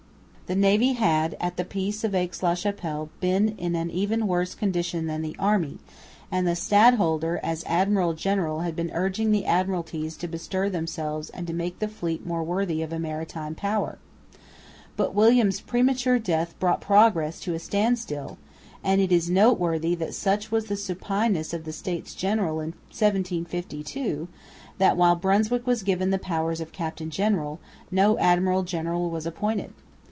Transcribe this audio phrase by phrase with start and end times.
[0.47, 4.53] The navy had at the peace of Aix la Chapelle been in an even worse
[4.53, 5.77] condition than the army;
[6.29, 11.47] and the stadholder, as admiral general, had been urging the Admiralties to bestir themselves and
[11.47, 13.97] to make the fleet more worthy of a maritime power.
[14.97, 18.37] But William's premature death brought progress to a standstill;
[18.83, 24.27] and it is noteworthy that such was the supineness of the States General in 1752
[24.79, 29.71] that, while Brunswick was given the powers of captain general, no admiral general was appointed.